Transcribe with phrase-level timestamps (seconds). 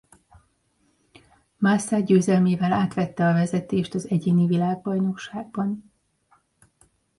[1.57, 5.91] Massa győzelmével átvette a vezetést az egyéni világbajnokságban.